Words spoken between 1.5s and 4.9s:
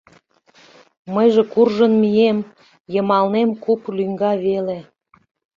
куржын мием, йымалнем куп лӱҥга веле.